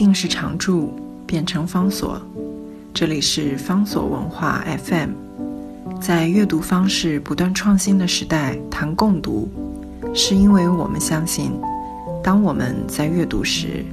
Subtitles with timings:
[0.00, 2.18] 定是常驻，变成方所。
[2.94, 5.10] 这里是方所文化 FM。
[6.00, 9.46] 在阅读方式不断创新的时代，谈共读，
[10.14, 11.52] 是因为我们相信，
[12.24, 13.84] 当我们在阅读时，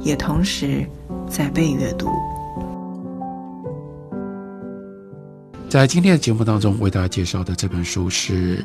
[0.00, 0.86] 也同时
[1.28, 2.08] 在被阅读。
[5.68, 8.64] 在今天的节目当中，为大家介绍的这本书是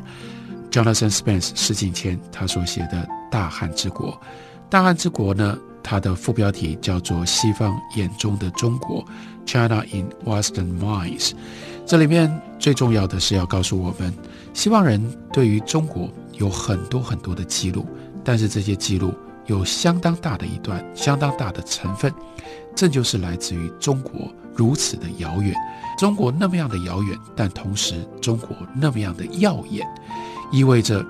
[0.70, 3.02] Jonathan Spence 施景谦他所写的
[3.32, 4.10] 《大汉之国》。
[4.70, 9.04] 《大汉之国》呢，它的副标题叫做《西方眼中的中国》
[9.44, 11.32] （China in Western Minds）。
[11.86, 14.12] 这里面最重要的是要告诉我们，
[14.54, 14.98] 西方人
[15.30, 17.86] 对于中国有很多很多的记录，
[18.24, 19.12] 但是这些记录
[19.44, 22.10] 有相当大的一段、相当大的成分，
[22.74, 25.54] 这就是来自于中国如此的遥远。
[25.98, 29.86] 中国那么样的遥远，但同时中国那么样的耀眼，
[30.50, 31.04] 意味着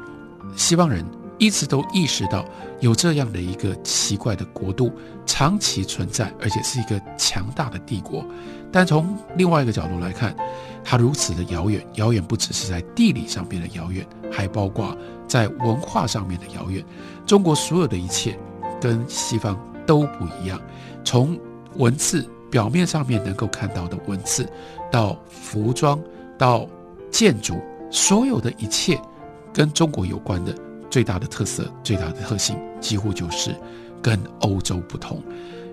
[0.57, 1.07] 西方人
[1.39, 2.45] 一直都意识到
[2.81, 4.93] 有这样的一个奇怪的国度
[5.27, 8.25] 长期存在，而且是一个强大的帝国。
[8.73, 10.35] 但从另外一个角度来看，
[10.83, 14.97] 它如此的遥远，遥远不只是在地理上面的遥远，还包括
[15.27, 16.85] 在文化上面的遥远。
[17.27, 18.39] 中国所有的一切
[18.81, 20.61] 跟西方都不一样，
[21.05, 21.39] 从
[21.77, 22.29] 文字。
[22.51, 24.49] 表面上面能够看到的文字，
[24.89, 26.01] 到服装，
[26.39, 26.69] 到
[27.11, 28.97] 建筑，所有的一切
[29.53, 30.55] 跟中国有关的
[30.95, 33.53] 最大的特色、最大的特性，几乎就是
[34.01, 35.21] 跟欧洲不同。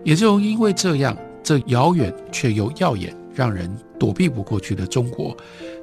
[0.04, 5.38] 也就因为这样，这遥远却又耀眼，让人躲避不过去的中国，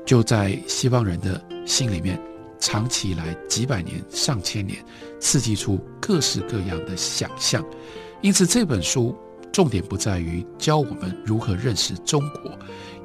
[0.05, 2.21] 就在西方人的心里面，
[2.59, 4.85] 长期以来几百年、上千年，
[5.21, 7.65] 刺激出各式各样的想象。
[8.23, 9.17] 因此这本书。
[9.51, 12.53] 重点不在于教我们如何认识中国，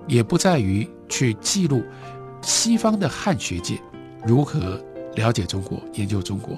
[0.08, 1.82] 也不在于去记录
[2.42, 3.80] 西方的汉学界
[4.26, 4.80] 如何
[5.16, 6.58] 了解中国、研究中国。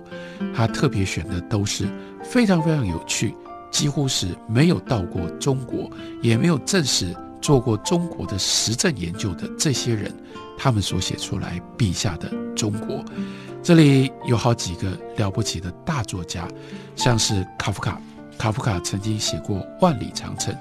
[0.54, 1.88] 他特别选的都是
[2.24, 3.34] 非常非常有趣，
[3.72, 5.90] 几乎是没有到过中国，
[6.22, 10.14] 也没有正式做过中国的实证研究的这些人，
[10.58, 13.04] 他们所写出来笔下的中国。
[13.62, 16.48] 这里有好几个了不起的大作家，
[16.96, 18.00] 像是卡夫卡。
[18.38, 20.54] 卡夫卡曾经写过《万里长城》，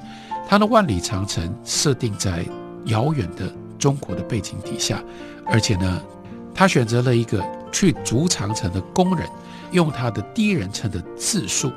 [0.49, 2.47] 他的《万里长城》设定在
[2.85, 5.03] 遥远的中国的背景底下，
[5.45, 6.01] 而且呢，
[6.55, 9.29] 他选择了一个去筑长城的工人，
[9.73, 11.73] 用他的第一人称的自述，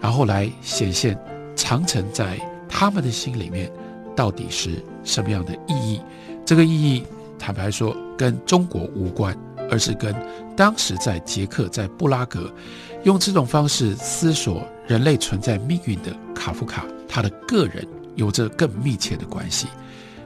[0.00, 1.16] 然后来显现
[1.54, 2.36] 长城在
[2.68, 3.70] 他们的心里面
[4.16, 6.00] 到底是什么样的意义。
[6.44, 7.04] 这个意义，
[7.38, 9.38] 坦白说，跟中国无关，
[9.70, 10.12] 而是跟
[10.56, 12.52] 当时在捷克，在布拉格。
[13.04, 17.86] 用这种方式思索人类存在命运的卡夫卡，他的个人
[18.16, 19.68] 有着更密切的关系。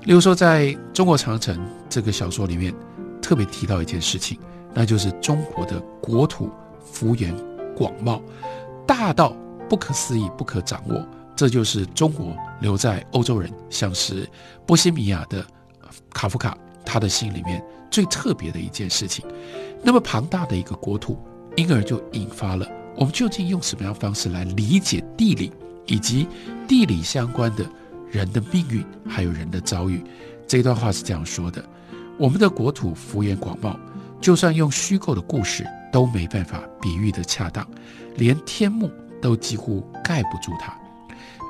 [0.04, 1.60] 例如说，在中国长城
[1.90, 2.72] 这个小说里面，
[3.20, 4.38] 特别提到一件事情，
[4.74, 6.50] 那就是中国的国土
[6.84, 7.34] 幅员
[7.76, 8.20] 广袤，
[8.86, 9.34] 大到
[9.68, 11.06] 不可思议、不可掌握。
[11.34, 14.28] 这就是中国留在欧洲人，像是
[14.66, 15.44] 波西米亚的
[16.10, 19.24] 卡夫卡，他的心里面最特别的一件事情。
[19.82, 21.18] 那么庞大的一个国土。
[21.56, 22.64] 因而就引发了
[22.94, 25.52] 我们究竟用什么样方式来理解地理，
[25.84, 26.26] 以及
[26.68, 27.66] 地理相关的
[28.08, 30.00] 人的命运，还有人的遭遇。
[30.46, 31.62] 这段话是这样说的：
[32.16, 33.76] 我们的国土幅员广袤，
[34.20, 37.66] 就算用虚构的故事都没办法比喻的恰当，
[38.16, 40.76] 连天幕都几乎盖不住它。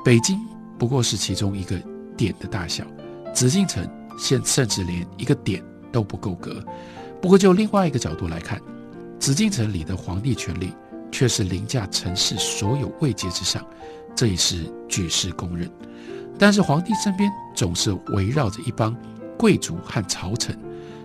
[0.03, 0.39] 北京
[0.77, 1.79] 不过是其中一个
[2.15, 2.83] 点的大小，
[3.33, 3.87] 紫禁城
[4.17, 6.63] 现甚至连一个点都不够格。
[7.21, 8.59] 不过就另外一个角度来看。
[9.19, 10.73] 紫禁城里的皇帝权力
[11.11, 13.63] 却是凌驾城市所有位阶之上，
[14.15, 15.69] 这也是举世公认。
[16.39, 18.97] 但是皇帝身边总是围绕着一帮
[19.37, 20.57] 贵族和朝臣，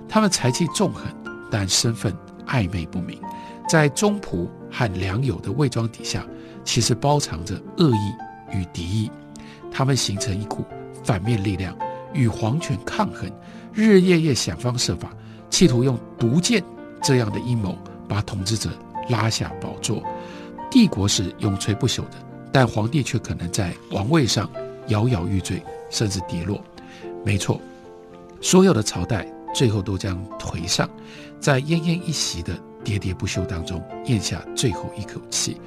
[0.09, 1.05] 他们才气纵横，
[1.51, 2.13] 但身份
[2.47, 3.21] 暧昧不明，
[3.69, 6.27] 在中仆和良友的伪装底下，
[6.65, 9.11] 其实包藏着恶意与敌意。
[9.71, 10.65] 他们形成一股
[11.05, 11.77] 反面力量，
[12.13, 13.31] 与皇权抗衡，
[13.73, 15.11] 日日夜夜想方设法，
[15.51, 16.63] 企图用毒箭
[17.03, 17.77] 这样的阴谋。
[18.09, 18.71] 把统治者
[19.09, 20.01] 拉下宝座，
[20.71, 22.13] 帝国是永垂不朽的，
[22.53, 24.49] 但皇帝却可能在王位上
[24.87, 25.61] 摇摇欲坠，
[25.91, 26.63] 甚至跌落。
[27.25, 27.61] 没错，
[28.41, 29.27] 所有的朝代
[29.57, 30.87] 最后都将颓丧，
[31.41, 32.53] 在奄奄一息的
[32.85, 35.59] 喋喋不休当中咽下最后一口气。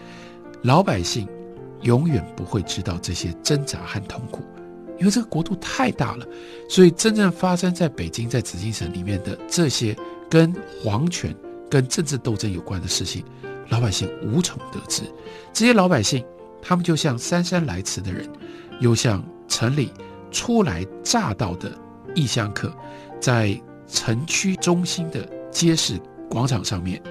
[0.61, 1.27] 老百姓
[1.81, 4.43] 永远不会知道这些挣扎和痛苦，
[4.99, 6.25] 因为这个国度太大了。
[6.69, 9.95] 所以，真正发生在北京、在紫禁城里面的这些
[10.29, 10.53] 跟
[10.83, 11.35] 皇权。
[11.71, 13.23] 跟政治斗争有关的事情，
[13.67, 15.03] 老百姓无从得知。
[15.53, 16.25] 这些老百姓，
[16.63, 18.27] 他们就像姗姗来迟的人，
[18.79, 19.91] 又像城里
[20.31, 21.71] 初来乍到的
[22.15, 22.73] 异乡客，
[23.21, 23.55] 在
[23.89, 25.99] 城区中心的街市
[26.29, 27.01] 广场上面，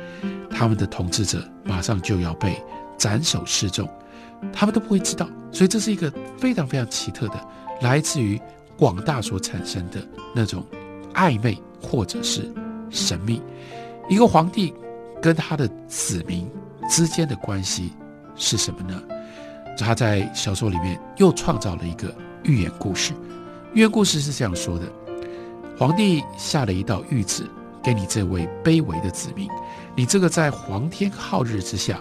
[0.50, 2.56] 他们的统治者马上就要被
[2.96, 3.88] 斩首示众。
[4.52, 5.28] 他们都不会知道。
[5.50, 7.48] 所以这是一个非常非常奇特的，
[7.80, 8.40] 来自于
[8.76, 10.00] 广大所产生的
[10.34, 10.64] 那种
[11.14, 12.52] 暧昧或者是
[12.90, 13.42] 神秘。
[14.08, 14.72] 一个皇帝
[15.20, 16.48] 跟他的子民
[16.88, 17.92] 之间的关系
[18.36, 19.02] 是什么呢？
[19.78, 23.12] 他在小说里面又创造了一个寓言故事。
[23.74, 24.84] 寓言故事是这样说的：
[25.78, 27.48] 皇帝下了一道谕旨
[27.84, 29.48] 给你这位卑微的子民，
[29.94, 32.00] 你这个在皇天浩日之下，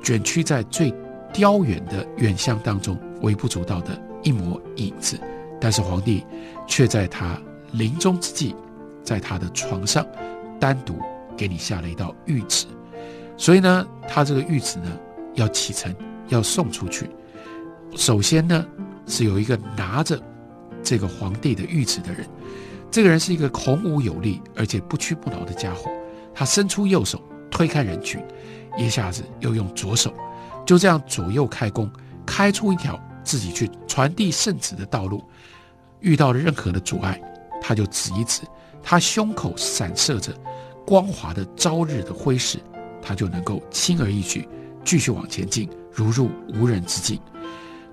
[0.00, 0.94] 卷曲在最
[1.32, 5.18] 雕远的远乡当中微不足道的一抹影子，
[5.60, 6.24] 但是皇帝
[6.68, 7.36] 却在他
[7.72, 8.54] 临终之际，
[9.02, 10.06] 在他的床上
[10.60, 10.96] 单独
[11.36, 12.64] 给你下了一道谕旨。
[13.36, 14.96] 所以呢，他这个谕旨呢
[15.34, 15.92] 要启程，
[16.28, 17.10] 要送出去。
[17.96, 18.64] 首先呢，
[19.08, 20.16] 是有一个拿着。
[20.82, 22.26] 这个皇帝的谕旨的人，
[22.90, 25.90] 这个人是一个孔武有力而且不屈不挠的家伙。
[26.34, 28.20] 他伸出右手推开人群，
[28.78, 30.12] 一下子又用左手，
[30.64, 31.90] 就这样左右开弓，
[32.24, 35.22] 开出一条自己去传递圣旨的道路。
[36.00, 37.20] 遇到了任何的阻碍，
[37.60, 38.42] 他就指一指，
[38.82, 40.32] 他胸口闪射着
[40.86, 42.58] 光滑的朝日的辉石，
[43.02, 44.48] 他就能够轻而易举
[44.82, 47.20] 继续往前进，如入无人之境。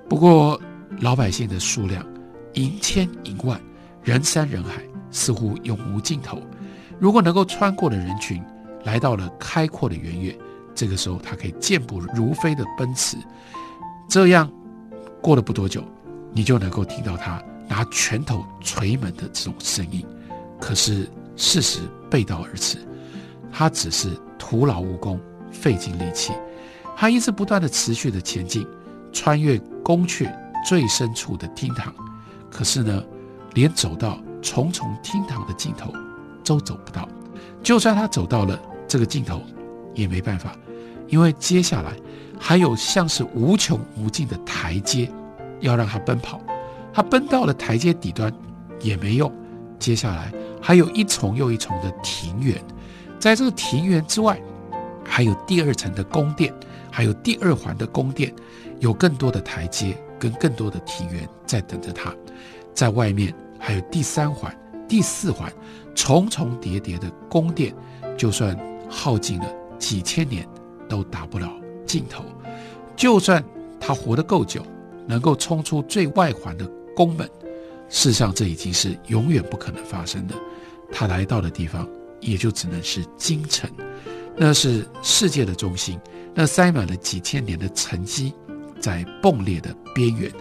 [0.08, 0.60] 不过
[1.02, 2.06] 老百姓的数量。
[2.54, 3.60] 银千银万，
[4.04, 6.42] 人山人海，似乎永无尽头。
[7.00, 8.44] 如果能够穿过的人群，
[8.84, 10.38] 来到了开阔的原野，
[10.74, 13.18] 这个时候他可以健步如飞的奔驰。
[14.10, 14.50] 这样
[15.22, 15.84] 过了不多久，
[16.32, 20.04] 你就能够听到他拿拳头捶门的这种声音。
[20.60, 22.80] 可是事实背道而驰，
[23.52, 24.10] 他只是
[24.40, 25.20] 徒劳无功，
[25.52, 26.34] 费尽力气。
[26.96, 28.66] 他一直不断的持续的前进，
[29.14, 30.28] 穿越宫阙
[30.66, 31.94] 最深处的厅堂。
[32.50, 33.04] 可是呢，
[33.54, 35.92] 连走到重重厅堂的尽头
[36.44, 37.08] 都走不到。
[37.64, 39.42] 就算他走到了这个尽头，
[39.94, 40.56] 也没办法，
[41.08, 41.94] 因为接下来
[42.40, 45.12] 还有像是无穷无尽的台阶
[45.60, 46.40] 要让他奔跑。
[46.94, 48.34] 他奔到了台阶底端
[48.80, 49.32] 也没用，
[49.78, 52.60] 接下来还有一重又一重的庭园，
[53.20, 54.42] 在这个庭园之外，
[55.04, 56.54] 还有第二层的宫殿，
[56.90, 58.34] 还有第二环的宫殿，
[58.80, 62.12] 有更多的台阶跟更多的庭园在等着他。
[62.78, 64.56] 在外面还有第三环、
[64.88, 65.52] 第四环，
[65.96, 67.74] 重重叠叠的宫殿，
[68.16, 68.56] 就算
[68.88, 70.48] 耗尽了几千年，
[70.88, 71.52] 都达不了
[71.88, 72.24] 尽头。
[72.96, 73.44] 就算
[73.80, 74.64] 他活得够久，
[75.08, 77.28] 能够冲出最外环的宫门，
[77.90, 80.36] 事实上这已经是永远不可能发生的。
[80.92, 81.90] 他来到的地方，
[82.20, 83.68] 也就只能是京城，
[84.36, 86.00] 那是世界的中心，
[86.32, 88.32] 那塞满了几千年的沉积，
[88.80, 90.32] 在崩裂的边缘。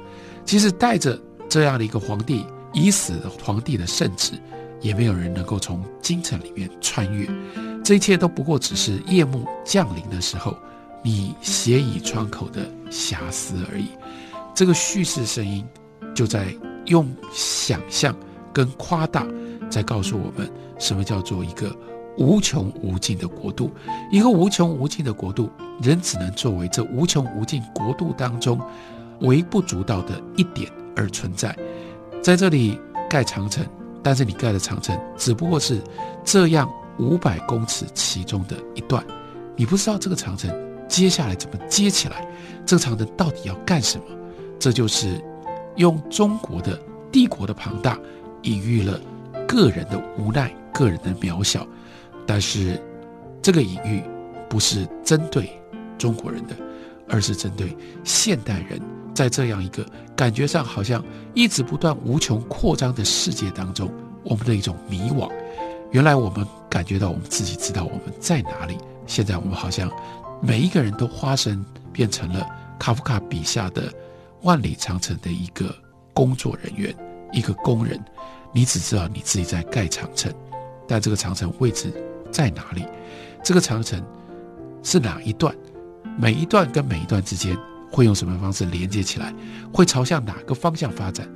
[0.44, 1.18] 其实带着。
[1.56, 2.44] 这样的一个皇帝
[2.74, 4.34] 已死的皇帝的圣旨，
[4.82, 7.26] 也没有人能够从京城里面穿越。
[7.82, 10.54] 这一切都不过只是夜幕降临的时候，
[11.02, 13.88] 你斜倚窗口的遐思而已。
[14.54, 15.64] 这个叙事声音
[16.14, 16.54] 就在
[16.84, 18.14] 用想象
[18.52, 19.26] 跟夸大，
[19.70, 20.46] 在告诉我们
[20.78, 21.74] 什么叫做一个
[22.18, 23.70] 无穷无尽的国度。
[24.12, 25.48] 一个无穷无尽的国度，
[25.80, 28.60] 人只能作为这无穷无尽国度当中
[29.20, 30.70] 微不足道的一点。
[30.96, 31.54] 而存在，
[32.22, 33.64] 在这里盖长城，
[34.02, 35.80] 但是你盖的长城只不过是
[36.24, 39.04] 这样五百公尺其中的一段，
[39.54, 40.50] 你不知道这个长城
[40.88, 42.26] 接下来怎么接起来，
[42.64, 44.04] 这个长城到底要干什么？
[44.58, 45.22] 这就是
[45.76, 46.80] 用中国的
[47.12, 47.98] 帝国的庞大，
[48.42, 48.98] 隐喻了
[49.46, 51.66] 个人的无奈、个人的渺小。
[52.26, 52.80] 但是
[53.42, 54.02] 这个隐喻
[54.48, 55.48] 不是针对
[55.98, 56.56] 中国人的，
[57.08, 58.80] 而是针对现代人。
[59.14, 59.82] 在这样一个
[60.14, 63.90] 感觉上好像一直不断无穷扩张的世界当中，
[64.22, 65.30] 我们的一种迷惘。
[65.90, 69.90] 原来我们感觉到我们自己知道我们在哪里，现在我们好像
[70.42, 72.46] 每一个人都化身变成了
[72.78, 73.90] 卡夫卡笔下的
[74.42, 75.74] 万里长城的一个
[76.12, 76.94] 工作人员，
[77.32, 77.98] 一个工人。
[78.52, 80.30] 你只知道你自己在盖长城，
[80.86, 81.90] 但这个长城位置
[82.30, 82.84] 在哪里？
[83.42, 84.02] 这个长城
[84.82, 85.54] 是哪一段？
[86.18, 87.56] 每一段跟每一段之间。
[87.88, 89.32] 会用什么方式连接起来？
[89.72, 91.26] 会朝向哪个方向发展？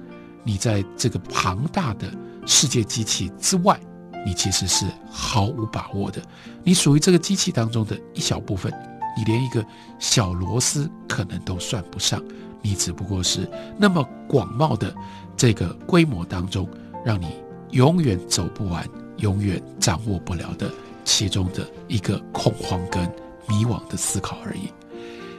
[0.43, 2.13] 你在这个庞大的
[2.45, 3.81] 世界机器之外，
[4.27, 6.21] 你其实是毫无把握的。
[6.63, 8.71] 你属于这个机器当中的一小部分，
[9.17, 9.65] 你连一个
[9.99, 12.23] 小螺丝可能都算不上。
[12.61, 14.95] 你只不过是那么广袤的
[15.37, 16.69] 这个规模当中，
[17.07, 17.37] 让你
[17.71, 18.87] 永远走不完、
[19.19, 20.71] 永远掌握不了的
[21.05, 23.11] 其中的一个恐慌跟
[23.51, 24.73] 迷惘的思考而已。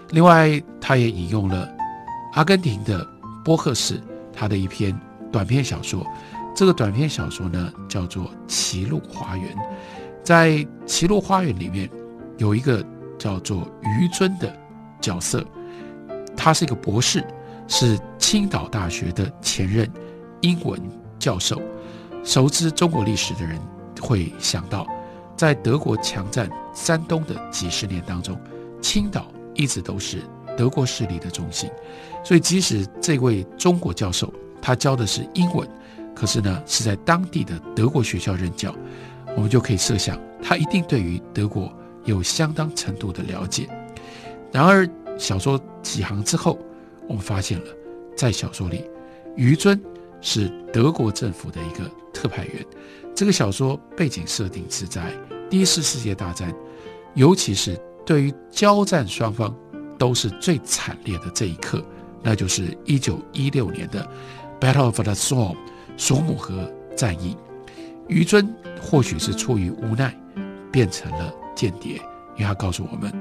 [0.10, 1.68] 另外，他也引用了
[2.34, 3.08] 阿根廷的
[3.46, 4.02] 波赫士
[4.34, 5.00] 他的一篇
[5.32, 6.06] 短篇小说。
[6.54, 9.56] 这个短篇小说呢，叫做《歧路花园》。
[10.22, 10.50] 在
[10.86, 11.90] 《歧路花园》里面，
[12.38, 12.86] 有一个
[13.18, 14.54] 叫做于尊的
[15.00, 15.44] 角色，
[16.36, 17.26] 他是一个博士，
[17.70, 19.90] 是青岛大学的前任
[20.42, 20.78] 英文
[21.18, 21.62] 教授。
[22.24, 23.58] 熟知中国历史的人
[24.02, 24.86] 会想到，
[25.38, 28.40] 在德国强占山东的几十年当中，
[28.82, 30.22] 青岛一直都是
[30.58, 31.70] 德国势力的中心。
[32.24, 35.68] 所以，即使这位中国教授他教的是英文，
[36.16, 38.76] 可是呢是在当地的德国学校任教，
[39.36, 41.72] 我们就可以设想，他一定对于德国
[42.06, 43.68] 有相当程度的了解。
[44.52, 44.88] 然而，
[45.18, 46.60] 小说几行之后，
[47.08, 47.66] 我们发现了，
[48.16, 48.86] 在小说里，
[49.36, 49.82] 于尊
[50.22, 52.66] 是德国政府的一个特派员。
[53.16, 55.12] 这个小说背景设定是在
[55.52, 56.50] 第一次世界大战，
[57.14, 59.54] 尤其是对于交战双方
[60.00, 61.84] 都是最惨烈的这一刻。
[62.24, 64.10] 那就是一九一六年的
[64.62, 65.58] Battle of the Somme
[65.98, 67.36] 索姆河战役。
[68.08, 68.48] 于尊
[68.82, 70.16] 或许是出于无奈，
[70.72, 71.96] 变成了间谍，
[72.38, 73.12] 因为他告诉我们，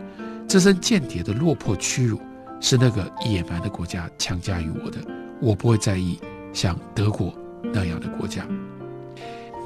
[0.46, 2.20] 这身间谍的落魄屈辱
[2.60, 4.98] 是那个野蛮的国家强加于我的，
[5.40, 6.20] 我不会在意
[6.52, 7.34] 像德国
[7.72, 8.46] 那样的国家。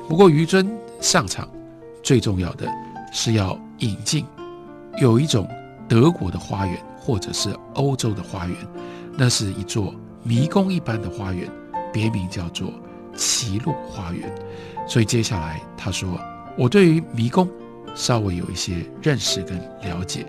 [0.09, 0.66] 不过于尊
[1.00, 1.47] 上场，
[2.04, 2.68] 最重要的
[3.11, 4.26] 是要引进
[5.00, 5.49] 有一种
[5.88, 8.56] 德国的花园，或者是欧洲的花园。
[9.16, 11.50] 那是一座迷宫一般的花园，
[11.92, 12.70] 别名叫做
[13.16, 14.30] 歧路花园。
[14.87, 16.20] 所以接下来他说
[16.58, 17.49] ：“我对于迷宫
[17.94, 20.26] 稍微有一些认识跟了解。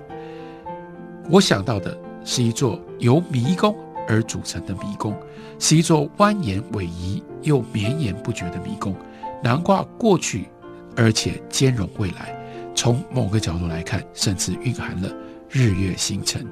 [1.29, 3.75] 我想到的是一座由迷宫
[4.07, 5.13] 而组成的迷宫，
[5.59, 8.95] 是一座蜿蜒逶迤又绵延不绝的迷宫，
[9.43, 10.47] 难怪过去，
[10.95, 12.33] 而且兼容未来。
[12.75, 15.09] 从某个角度来看，甚至蕴含了
[15.49, 16.45] 日月星辰。”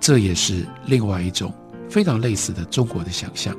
[0.00, 1.52] 这也是另外一种
[1.88, 3.56] 非常类似的中国的想象，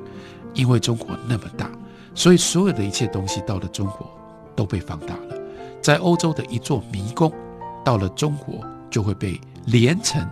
[0.54, 1.72] 因为中国那么大，
[2.14, 4.08] 所以所有的一切东西到了中国
[4.56, 5.36] 都被放大了。
[5.82, 7.32] 在欧洲的一座迷宫，
[7.84, 10.28] 到了中国就会被连成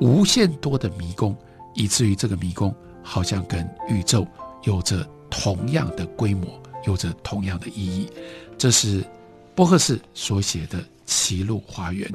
[0.00, 1.36] 无限多的迷宫，
[1.74, 4.26] 以至于这个迷宫好像跟宇宙
[4.64, 6.48] 有着同样的规模，
[6.86, 8.08] 有着同样的意义。
[8.56, 9.04] 这是
[9.54, 12.08] 波赫士所写的《歧路花园》。